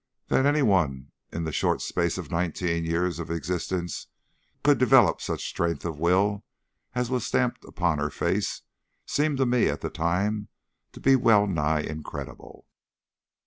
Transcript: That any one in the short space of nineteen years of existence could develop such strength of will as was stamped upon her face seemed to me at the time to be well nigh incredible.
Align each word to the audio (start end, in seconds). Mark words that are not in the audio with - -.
That 0.29 0.47
any 0.47 0.63
one 0.63 1.11
in 1.31 1.43
the 1.43 1.51
short 1.51 1.79
space 1.79 2.17
of 2.17 2.31
nineteen 2.31 2.85
years 2.85 3.19
of 3.19 3.29
existence 3.29 4.07
could 4.63 4.79
develop 4.79 5.21
such 5.21 5.47
strength 5.47 5.85
of 5.85 5.99
will 5.99 6.43
as 6.95 7.11
was 7.11 7.23
stamped 7.23 7.63
upon 7.65 7.99
her 7.99 8.09
face 8.09 8.63
seemed 9.05 9.37
to 9.37 9.45
me 9.45 9.69
at 9.69 9.81
the 9.81 9.91
time 9.91 10.47
to 10.93 10.99
be 10.99 11.15
well 11.15 11.45
nigh 11.45 11.81
incredible. 11.81 12.65